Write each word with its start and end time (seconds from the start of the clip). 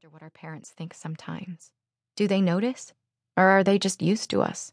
wonder 0.00 0.14
what 0.14 0.22
our 0.22 0.30
parents 0.30 0.70
think 0.70 0.94
sometimes. 0.94 1.72
Do 2.16 2.26
they 2.26 2.40
notice? 2.40 2.94
Or 3.36 3.44
are 3.44 3.62
they 3.62 3.78
just 3.78 4.00
used 4.00 4.30
to 4.30 4.40
us? 4.40 4.72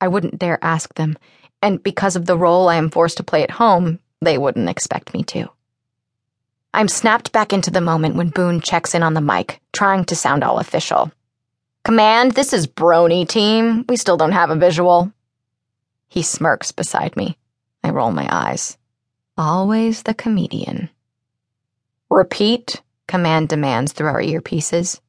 I 0.00 0.06
wouldn't 0.06 0.38
dare 0.38 0.58
ask 0.62 0.94
them, 0.94 1.18
and 1.60 1.82
because 1.82 2.14
of 2.14 2.26
the 2.26 2.38
role 2.38 2.68
I 2.68 2.76
am 2.76 2.90
forced 2.90 3.16
to 3.16 3.24
play 3.24 3.42
at 3.42 3.50
home, 3.50 3.98
they 4.20 4.38
wouldn't 4.38 4.68
expect 4.68 5.12
me 5.14 5.24
to. 5.24 5.50
I'm 6.72 6.86
snapped 6.86 7.32
back 7.32 7.52
into 7.52 7.72
the 7.72 7.80
moment 7.80 8.14
when 8.14 8.28
Boone 8.28 8.60
checks 8.60 8.94
in 8.94 9.02
on 9.02 9.14
the 9.14 9.20
mic, 9.20 9.60
trying 9.72 10.04
to 10.04 10.14
sound 10.14 10.44
all 10.44 10.60
official. 10.60 11.10
Command, 11.82 12.30
this 12.32 12.52
is 12.52 12.68
Brony 12.68 13.26
Team. 13.26 13.84
We 13.88 13.96
still 13.96 14.16
don't 14.16 14.30
have 14.30 14.50
a 14.50 14.54
visual. 14.54 15.12
He 16.08 16.22
smirks 16.22 16.70
beside 16.70 17.16
me. 17.16 17.36
I 17.82 17.90
roll 17.90 18.12
my 18.12 18.28
eyes. 18.30 18.78
Always 19.36 20.04
the 20.04 20.14
comedian. 20.14 20.88
Repeat, 22.08 22.80
Command 23.10 23.48
demands 23.48 23.92
through 23.92 24.06
our 24.06 24.22
earpieces. 24.22 25.00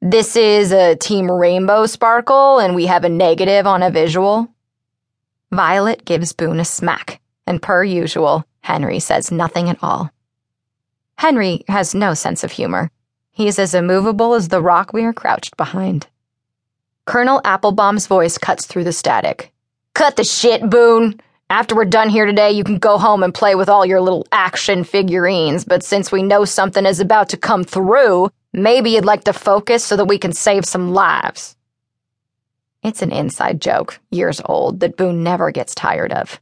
This 0.00 0.34
is 0.34 0.72
a 0.72 0.96
Team 0.96 1.30
Rainbow 1.30 1.84
Sparkle, 1.84 2.58
and 2.58 2.74
we 2.74 2.86
have 2.86 3.04
a 3.04 3.10
negative 3.10 3.66
on 3.66 3.82
a 3.82 3.90
visual. 3.90 4.48
Violet 5.52 6.06
gives 6.06 6.32
Boone 6.32 6.58
a 6.58 6.64
smack, 6.64 7.20
and 7.46 7.60
per 7.60 7.84
usual, 7.84 8.46
Henry 8.62 8.98
says 8.98 9.30
nothing 9.30 9.68
at 9.68 9.76
all. 9.82 10.10
Henry 11.16 11.64
has 11.68 11.94
no 11.94 12.14
sense 12.14 12.44
of 12.44 12.52
humor. 12.52 12.90
He 13.30 13.46
is 13.46 13.58
as 13.58 13.74
immovable 13.74 14.32
as 14.32 14.48
the 14.48 14.62
rock 14.62 14.94
we 14.94 15.04
are 15.04 15.12
crouched 15.12 15.54
behind. 15.58 16.06
Colonel 17.04 17.42
Applebaum's 17.44 18.06
voice 18.06 18.38
cuts 18.38 18.64
through 18.64 18.84
the 18.84 18.92
static. 18.92 19.52
Cut 19.92 20.16
the 20.16 20.24
shit, 20.24 20.70
Boone! 20.70 21.20
After 21.50 21.74
we're 21.74 21.86
done 21.86 22.10
here 22.10 22.26
today, 22.26 22.52
you 22.52 22.62
can 22.62 22.78
go 22.78 22.98
home 22.98 23.22
and 23.22 23.32
play 23.32 23.54
with 23.54 23.70
all 23.70 23.86
your 23.86 24.02
little 24.02 24.26
action 24.32 24.84
figurines, 24.84 25.64
but 25.64 25.82
since 25.82 26.12
we 26.12 26.22
know 26.22 26.44
something 26.44 26.84
is 26.84 27.00
about 27.00 27.30
to 27.30 27.38
come 27.38 27.64
through, 27.64 28.30
maybe 28.52 28.90
you'd 28.90 29.06
like 29.06 29.24
to 29.24 29.32
focus 29.32 29.82
so 29.82 29.96
that 29.96 30.04
we 30.04 30.18
can 30.18 30.34
save 30.34 30.66
some 30.66 30.92
lives. 30.92 31.56
It's 32.82 33.00
an 33.00 33.12
inside 33.12 33.62
joke, 33.62 33.98
years 34.10 34.42
old, 34.44 34.80
that 34.80 34.98
Boone 34.98 35.22
never 35.22 35.50
gets 35.50 35.74
tired 35.74 36.12
of. 36.12 36.38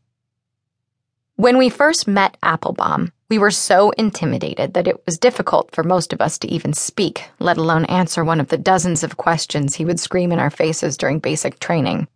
When 1.37 1.57
we 1.57 1.69
first 1.69 2.09
met 2.09 2.37
Applebaum, 2.43 3.13
we 3.29 3.39
were 3.39 3.53
so 3.53 3.91
intimidated 3.93 4.75
that 4.75 4.89
it 4.89 5.07
was 5.07 5.19
difficult 5.19 5.71
for 5.73 5.85
most 5.85 6.13
of 6.13 6.21
us 6.21 6.37
to 6.41 6.49
even 6.49 6.73
speak, 6.73 7.31
let 7.39 7.59
alone 7.59 7.85
answer 7.85 8.25
one 8.25 8.41
of 8.41 8.49
the 8.49 8.59
dozens 8.59 9.05
of 9.05 9.19
questions 9.19 9.77
he 9.77 9.85
would 9.85 10.01
scream 10.01 10.33
in 10.33 10.41
our 10.41 10.51
faces 10.51 10.97
during 10.97 11.21
basic 11.21 11.61
training. 11.61 12.09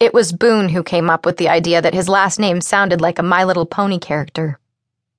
It 0.00 0.12
was 0.12 0.32
Boone 0.32 0.70
who 0.70 0.82
came 0.82 1.08
up 1.08 1.24
with 1.24 1.36
the 1.36 1.48
idea 1.48 1.80
that 1.80 1.94
his 1.94 2.08
last 2.08 2.40
name 2.40 2.60
sounded 2.60 3.00
like 3.00 3.20
a 3.20 3.22
My 3.22 3.44
Little 3.44 3.64
Pony 3.64 3.98
character. 3.98 4.58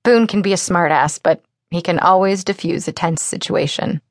Boone 0.02 0.26
can 0.26 0.42
be 0.42 0.52
a 0.52 0.56
smartass, 0.56 1.18
but 1.22 1.42
he 1.70 1.80
can 1.80 1.98
always 1.98 2.44
diffuse 2.44 2.86
a 2.86 2.92
tense 2.92 3.22
situation. 3.22 4.02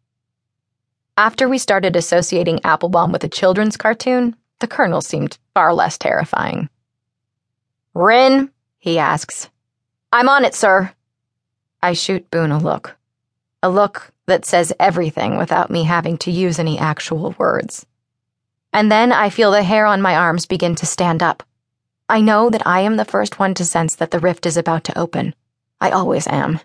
After 1.17 1.47
we 1.47 1.59
started 1.59 1.95
associating 1.95 2.65
Applebaum 2.65 3.11
with 3.11 3.23
a 3.23 3.29
children's 3.29 3.77
cartoon, 3.77 4.35
the 4.59 4.67
Colonel 4.67 5.01
seemed 5.01 5.37
far 5.53 5.73
less 5.73 5.99
terrifying. 5.99 6.67
Ryn, 7.93 8.49
he 8.79 8.97
asks. 8.97 9.49
I'm 10.11 10.27
on 10.27 10.45
it, 10.45 10.55
sir. 10.55 10.91
I 11.81 11.93
shoot 11.93 12.29
Boone 12.31 12.51
a 12.51 12.57
look. 12.57 12.97
A 13.61 13.69
look 13.69 14.11
that 14.25 14.45
says 14.45 14.73
everything 14.79 15.37
without 15.37 15.69
me 15.69 15.83
having 15.83 16.17
to 16.19 16.31
use 16.31 16.57
any 16.57 16.79
actual 16.79 17.35
words 17.37 17.85
and 18.75 18.91
then 18.91 19.13
I 19.13 19.29
feel 19.29 19.51
the 19.51 19.63
hair 19.63 19.85
on 19.85 20.01
my 20.01 20.17
arms 20.17 20.45
begin 20.45 20.75
to 20.75 20.85
stand 20.85 21.23
up. 21.23 21.43
I 22.09 22.19
know 22.19 22.49
that 22.49 22.67
I 22.67 22.81
am 22.81 22.97
the 22.97 23.05
first 23.05 23.39
one 23.39 23.53
to 23.53 23.63
sense 23.63 23.95
that 23.95 24.11
the 24.11 24.19
rift 24.19 24.45
is 24.45 24.57
about 24.57 24.83
to 24.83 24.99
open. 24.99 25.33
I 25.79 25.91
always 25.91 26.27
am. 26.27 26.59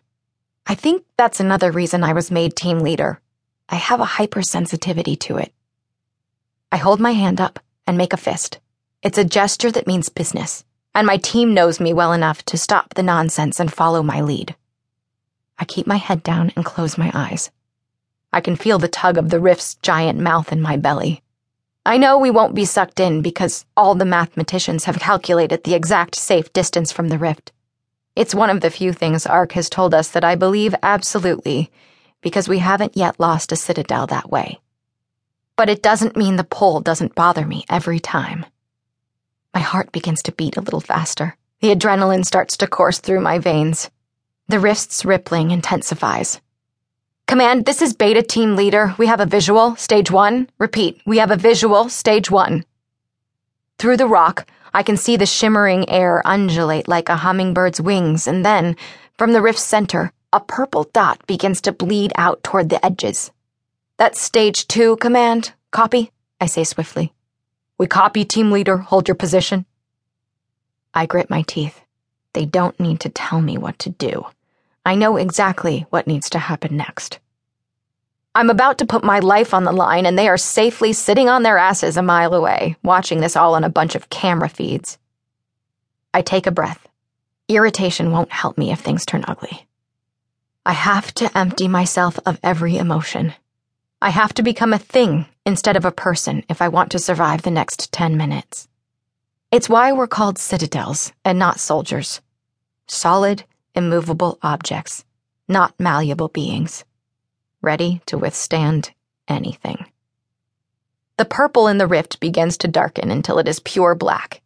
I 0.66 0.74
think 0.74 1.04
that's 1.16 1.38
another 1.38 1.70
reason 1.70 2.02
I 2.02 2.12
was 2.12 2.32
made 2.32 2.56
team 2.56 2.80
leader. 2.80 3.20
I 3.68 3.76
have 3.76 4.00
a 4.00 4.04
hypersensitivity 4.18 5.20
to 5.20 5.36
it. 5.36 5.52
I 6.72 6.78
hold 6.78 6.98
my 6.98 7.12
hand 7.12 7.40
up 7.40 7.60
and 7.86 7.96
make 7.96 8.12
a 8.12 8.16
fist. 8.16 8.58
It's 9.04 9.18
a 9.18 9.24
gesture 9.24 9.70
that 9.70 9.86
means 9.86 10.08
business, 10.08 10.64
and 10.92 11.06
my 11.06 11.16
team 11.16 11.54
knows 11.54 11.78
me 11.78 11.92
well 11.92 12.12
enough 12.12 12.44
to 12.46 12.58
stop 12.58 12.94
the 12.94 13.04
nonsense 13.04 13.60
and 13.60 13.72
follow 13.72 14.02
my 14.02 14.20
lead. 14.20 14.56
I 15.60 15.64
keep 15.64 15.86
my 15.86 15.98
head 15.98 16.24
down 16.24 16.50
and 16.56 16.64
close 16.64 16.98
my 16.98 17.12
eyes. 17.14 17.52
I 18.32 18.40
can 18.40 18.56
feel 18.56 18.80
the 18.80 18.88
tug 18.88 19.16
of 19.16 19.30
the 19.30 19.38
rift's 19.38 19.76
giant 19.76 20.18
mouth 20.18 20.50
in 20.50 20.60
my 20.60 20.76
belly. 20.76 21.22
I 21.86 21.96
know 21.96 22.18
we 22.18 22.30
won't 22.30 22.54
be 22.54 22.66
sucked 22.66 23.00
in 23.00 23.22
because 23.22 23.64
all 23.74 23.94
the 23.94 24.04
mathematicians 24.04 24.84
have 24.84 24.98
calculated 24.98 25.64
the 25.64 25.74
exact 25.74 26.14
safe 26.14 26.52
distance 26.52 26.92
from 26.92 27.08
the 27.08 27.18
rift. 27.18 27.52
It's 28.14 28.34
one 28.34 28.50
of 28.50 28.60
the 28.60 28.70
few 28.70 28.92
things 28.92 29.24
ARC 29.24 29.52
has 29.52 29.70
told 29.70 29.94
us 29.94 30.10
that 30.10 30.24
I 30.24 30.34
believe 30.34 30.74
absolutely, 30.82 31.70
because 32.20 32.48
we 32.48 32.58
haven't 32.58 32.98
yet 32.98 33.18
lost 33.18 33.50
a 33.50 33.56
citadel 33.56 34.06
that 34.08 34.30
way. 34.30 34.60
But 35.56 35.70
it 35.70 35.82
doesn't 35.82 36.18
mean 36.18 36.36
the 36.36 36.44
pull 36.44 36.80
doesn't 36.80 37.14
bother 37.14 37.46
me 37.46 37.64
every 37.70 37.98
time. 37.98 38.44
My 39.54 39.60
heart 39.60 39.90
begins 39.90 40.22
to 40.24 40.32
beat 40.32 40.58
a 40.58 40.60
little 40.62 40.80
faster. 40.80 41.36
The 41.60 41.74
adrenaline 41.74 42.26
starts 42.26 42.58
to 42.58 42.66
course 42.66 42.98
through 42.98 43.20
my 43.20 43.38
veins. 43.38 43.90
The 44.48 44.60
rift's 44.60 45.04
rippling 45.06 45.50
intensifies. 45.50 46.42
Command, 47.30 47.64
this 47.64 47.80
is 47.80 47.94
Beta 47.94 48.24
Team 48.24 48.56
Leader. 48.56 48.92
We 48.98 49.06
have 49.06 49.20
a 49.20 49.24
visual, 49.24 49.76
stage 49.76 50.10
one. 50.10 50.50
Repeat, 50.58 51.00
we 51.06 51.18
have 51.18 51.30
a 51.30 51.36
visual, 51.36 51.88
stage 51.88 52.28
one. 52.28 52.64
Through 53.78 53.98
the 53.98 54.08
rock, 54.08 54.50
I 54.74 54.82
can 54.82 54.96
see 54.96 55.16
the 55.16 55.26
shimmering 55.26 55.88
air 55.88 56.22
undulate 56.24 56.88
like 56.88 57.08
a 57.08 57.14
hummingbird's 57.14 57.80
wings, 57.80 58.26
and 58.26 58.44
then, 58.44 58.74
from 59.16 59.32
the 59.32 59.40
rift's 59.40 59.62
center, 59.62 60.12
a 60.32 60.40
purple 60.40 60.90
dot 60.92 61.24
begins 61.28 61.60
to 61.60 61.70
bleed 61.70 62.12
out 62.16 62.42
toward 62.42 62.68
the 62.68 62.84
edges. 62.84 63.30
That's 63.96 64.20
stage 64.20 64.66
two, 64.66 64.96
Command. 64.96 65.52
Copy, 65.70 66.10
I 66.40 66.46
say 66.46 66.64
swiftly. 66.64 67.12
We 67.78 67.86
copy, 67.86 68.24
Team 68.24 68.50
Leader. 68.50 68.78
Hold 68.78 69.06
your 69.06 69.14
position. 69.14 69.66
I 70.92 71.06
grit 71.06 71.30
my 71.30 71.42
teeth. 71.42 71.80
They 72.32 72.44
don't 72.44 72.80
need 72.80 72.98
to 72.98 73.08
tell 73.08 73.40
me 73.40 73.56
what 73.56 73.78
to 73.78 73.90
do. 73.90 74.26
I 74.84 74.94
know 74.94 75.16
exactly 75.16 75.86
what 75.90 76.06
needs 76.06 76.30
to 76.30 76.38
happen 76.38 76.76
next. 76.76 77.18
I'm 78.34 78.48
about 78.48 78.78
to 78.78 78.86
put 78.86 79.02
my 79.02 79.18
life 79.18 79.52
on 79.52 79.64
the 79.64 79.72
line, 79.72 80.06
and 80.06 80.18
they 80.18 80.28
are 80.28 80.38
safely 80.38 80.92
sitting 80.92 81.28
on 81.28 81.42
their 81.42 81.58
asses 81.58 81.96
a 81.96 82.02
mile 82.02 82.32
away, 82.32 82.76
watching 82.82 83.20
this 83.20 83.36
all 83.36 83.54
on 83.54 83.64
a 83.64 83.68
bunch 83.68 83.94
of 83.94 84.08
camera 84.08 84.48
feeds. 84.48 84.98
I 86.14 86.22
take 86.22 86.46
a 86.46 86.52
breath. 86.52 86.88
Irritation 87.48 88.12
won't 88.12 88.32
help 88.32 88.56
me 88.56 88.70
if 88.70 88.80
things 88.80 89.04
turn 89.04 89.24
ugly. 89.26 89.66
I 90.64 90.72
have 90.72 91.12
to 91.14 91.36
empty 91.36 91.66
myself 91.66 92.18
of 92.24 92.38
every 92.42 92.76
emotion. 92.76 93.34
I 94.00 94.10
have 94.10 94.32
to 94.34 94.42
become 94.42 94.72
a 94.72 94.78
thing 94.78 95.26
instead 95.44 95.76
of 95.76 95.84
a 95.84 95.92
person 95.92 96.44
if 96.48 96.62
I 96.62 96.68
want 96.68 96.92
to 96.92 96.98
survive 96.98 97.42
the 97.42 97.50
next 97.50 97.92
10 97.92 98.16
minutes. 98.16 98.68
It's 99.50 99.68
why 99.68 99.92
we're 99.92 100.06
called 100.06 100.38
citadels 100.38 101.12
and 101.24 101.38
not 101.38 101.58
soldiers. 101.58 102.20
Solid, 102.86 103.44
immovable 103.74 104.38
objects, 104.42 105.04
not 105.48 105.74
malleable 105.78 106.28
beings, 106.28 106.84
ready 107.62 108.00
to 108.06 108.18
withstand 108.18 108.92
anything. 109.28 109.86
The 111.16 111.24
purple 111.24 111.68
in 111.68 111.78
the 111.78 111.86
rift 111.86 112.20
begins 112.20 112.56
to 112.58 112.68
darken 112.68 113.10
until 113.10 113.38
it 113.38 113.48
is 113.48 113.60
pure 113.60 113.94
black. 113.94 114.40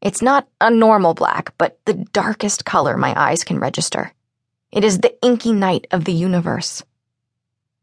It's 0.00 0.22
not 0.22 0.48
a 0.60 0.70
normal 0.70 1.14
black, 1.14 1.52
but 1.58 1.78
the 1.84 1.94
darkest 1.94 2.64
color 2.64 2.96
my 2.96 3.12
eyes 3.16 3.44
can 3.44 3.58
register. 3.58 4.12
It 4.72 4.84
is 4.84 5.00
the 5.00 5.14
inky 5.22 5.52
night 5.52 5.86
of 5.90 6.04
the 6.04 6.12
universe. 6.12 6.82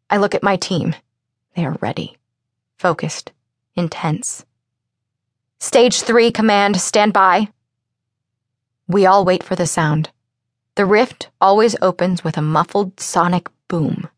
I 0.10 0.18
look 0.18 0.36
at 0.36 0.44
my 0.44 0.56
team. 0.58 0.96
They 1.56 1.66
are 1.66 1.78
ready, 1.82 2.18
focused, 2.78 3.32
intense. 3.76 4.46
Stage 5.60 6.02
three, 6.02 6.32
command, 6.32 6.80
stand 6.80 7.14
by. 7.14 7.50
We 8.88 9.06
all 9.06 9.26
wait 9.26 9.44
for 9.44 9.56
the 9.56 9.66
sound. 9.66 10.10
The 10.76 10.86
rift 10.86 11.30
always 11.40 11.76
opens 11.82 12.24
with 12.24 12.38
a 12.38 12.42
muffled 12.42 13.00
sonic 13.00 13.48
boom. 13.68 14.10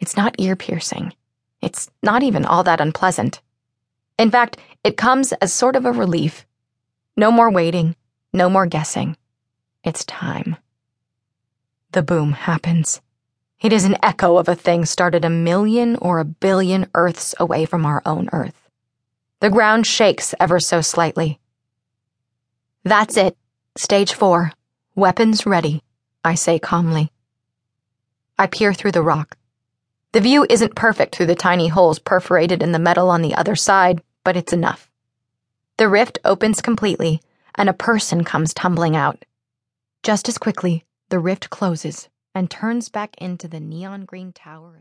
It's 0.00 0.16
not 0.16 0.34
ear 0.38 0.54
piercing. 0.54 1.14
It's 1.62 1.90
not 2.02 2.22
even 2.22 2.44
all 2.44 2.62
that 2.64 2.80
unpleasant. 2.80 3.40
In 4.18 4.30
fact, 4.30 4.58
it 4.84 4.96
comes 4.96 5.32
as 5.34 5.52
sort 5.52 5.76
of 5.76 5.86
a 5.86 5.92
relief. 5.92 6.44
No 7.16 7.30
more 7.30 7.50
waiting, 7.50 7.96
no 8.32 8.50
more 8.50 8.66
guessing. 8.66 9.16
It's 9.82 10.04
time. 10.04 10.56
The 11.92 12.02
boom 12.02 12.32
happens. 12.32 13.00
It 13.60 13.72
is 13.72 13.84
an 13.84 13.96
echo 14.02 14.36
of 14.36 14.48
a 14.48 14.54
thing 14.54 14.84
started 14.84 15.24
a 15.24 15.30
million 15.30 15.96
or 15.96 16.18
a 16.18 16.24
billion 16.24 16.88
Earths 16.94 17.34
away 17.38 17.64
from 17.64 17.86
our 17.86 18.02
own 18.04 18.28
Earth. 18.32 18.68
The 19.40 19.50
ground 19.50 19.86
shakes 19.86 20.34
ever 20.38 20.60
so 20.60 20.80
slightly. 20.80 21.38
That's 22.84 23.16
it. 23.16 23.36
Stage 23.76 24.14
four. 24.14 24.52
Weapons 24.94 25.46
ready, 25.46 25.82
I 26.22 26.34
say 26.34 26.58
calmly. 26.58 27.10
I 28.38 28.46
peer 28.46 28.74
through 28.74 28.92
the 28.92 29.00
rock. 29.00 29.38
The 30.12 30.20
view 30.20 30.44
isn't 30.50 30.74
perfect 30.74 31.16
through 31.16 31.26
the 31.26 31.34
tiny 31.34 31.68
holes 31.68 31.98
perforated 31.98 32.62
in 32.62 32.72
the 32.72 32.78
metal 32.78 33.08
on 33.08 33.22
the 33.22 33.34
other 33.34 33.56
side, 33.56 34.02
but 34.22 34.36
it's 34.36 34.52
enough. 34.52 34.90
The 35.78 35.88
rift 35.88 36.18
opens 36.26 36.60
completely, 36.60 37.22
and 37.54 37.70
a 37.70 37.72
person 37.72 38.22
comes 38.22 38.52
tumbling 38.52 38.94
out. 38.94 39.24
Just 40.02 40.28
as 40.28 40.36
quickly, 40.36 40.84
the 41.08 41.18
rift 41.18 41.48
closes 41.48 42.10
and 42.34 42.50
turns 42.50 42.90
back 42.90 43.14
into 43.16 43.48
the 43.48 43.60
neon 43.60 44.04
green 44.04 44.30
tower 44.30 44.68
of 44.68 44.80